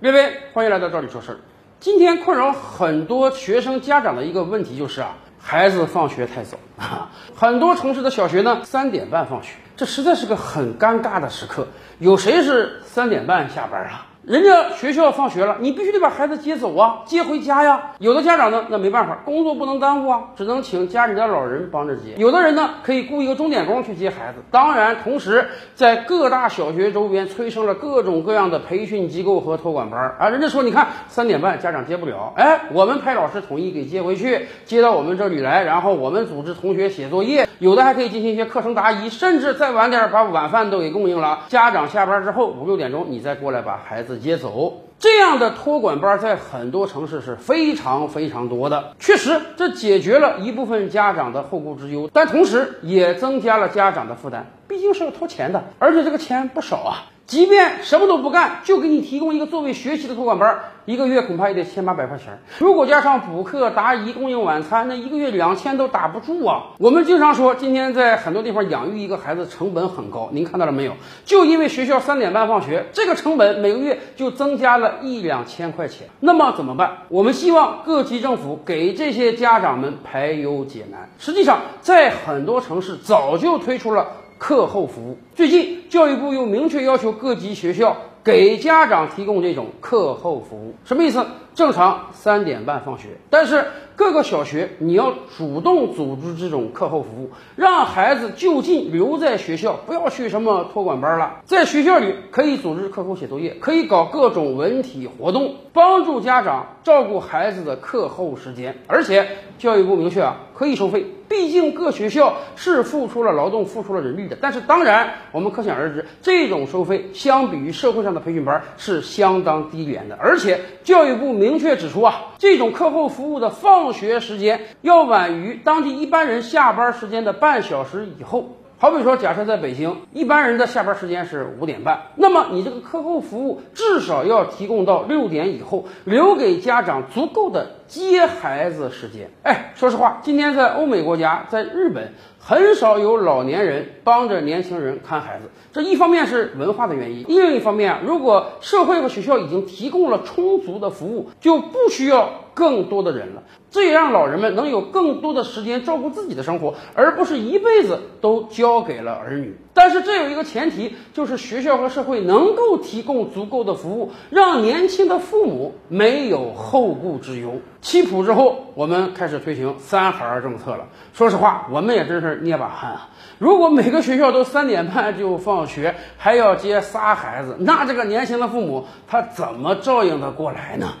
[0.00, 1.36] 薇薇，欢迎来到这里说事儿。
[1.78, 11.66] 今天困扰很多学生家长的一个问题就是啊，孩子放学太早啊，很多城市的小学呢三点半放学，这实在是个很尴尬的时刻。
[11.98, 14.06] 有谁是三点半下班啊？
[14.22, 17.92] 人家学校放学了，你必须得把孩子接走啊，接回家呀。
[17.98, 22.14] 有的家长呢，那没办法，工作不能耽误啊，只能请家里的老人帮着接。
[22.18, 24.42] 有的人呢，可以雇一个钟点工去接孩子。
[24.50, 30.28] 当然，同时在各大小学周边催生了各种各样的培训机构和托管班啊。
[30.28, 41.40] 人家说，你看三点半家长接不了，哎，我们派老师统一给接回去，接到我们这里来，然后我们组织同学写作业，有的还可以进行一些课程答疑，甚至再晚点把晚饭都给供应了。
[41.48, 44.80] 家长下班之后五六点钟，你再过来把孩子接走。
[44.98, 48.94] 这样的托管班在很多城市是非常非常多的。
[48.98, 54.46] 确实，这解决了一部分家长的后顾之忧，但同时也增加了家长的负担。
[54.66, 57.04] 毕竟是要掏钱的，而且这个钱不少啊。
[57.30, 62.36] 即便什么都不干，就给你提供一个作为学习的托管班，一个月恐怕也得千八百块钱。
[62.58, 66.70] 如果加上补课、答疑、供应晚餐，那一个月两千都打不住啊。
[66.78, 70.94] 我们经常说，今天在很多地方养育一个孩子成本很高，您看到了没有？
[71.24, 76.08] 就因为学校三点半放学，这个成本每个月就增加了一两千块钱。
[76.18, 76.90] 那么怎么办？
[77.06, 81.08] 我们希望各级政府给这些家长们排忧解难。
[81.16, 84.08] 实际上，在很多城市早就推出了。
[84.40, 91.22] 课后服务，最近教育部又明确要求各级学校给家长提供这种课后服务，什么意思？
[91.54, 93.62] 正常三点半放学，但是
[94.00, 101.42] 各个小学你要主动组织这种课后服务，让孩子就近留在学校，不要去什么托管班了。
[101.44, 108.78] 在学校里可以组织课后写作业，可以搞各种文体活动，帮助家长照顾孩子的课后时间。
[108.86, 111.04] 而且教育部明确啊，可以收费。
[111.28, 114.36] 毕竟各学校是付出了劳动、付出了人力的。
[114.40, 120.16] 但是当然，我们可想而知，这种收费相比于社会上的培训班是相当低廉的。
[120.18, 128.56] 而且教育部明确指出啊，这种课后服务的放学时间要晚于当地一般人下班时间的半小时以后。
[128.78, 139.28] 好比说，假设在北京，一般人的下班时间是五点半，那么你这个课后服务至少要提供到六点以后，留给家长足够的接孩子时间。
[139.42, 145.50] 哎，说实话，今天在欧美国家，在日本，很少有老年人帮着年轻人看孩子。
[145.72, 153.42] 这一方面是文化的原因，另一方面，如果社会和学校已经提供了充足的服务，就不需要更多的人了。
[153.72, 159.56] 这也让老人们能有更多的时间照顾自己的生活，而不是一辈子都交给了儿女。
[159.72, 167.60] 但是这有一个前提，就是学校和社会能够提供足够的服务，让年轻的父母没有后顾之忧。
[167.82, 170.84] 七普之后，我们开始推行三孩政策了。
[171.14, 173.08] 说实话，我们也真是捏把汗啊！
[173.38, 180.92] 如果每个学校都三点半就放学，还要接仨孩子，那这个年轻的父母他怎么照应得过来呢？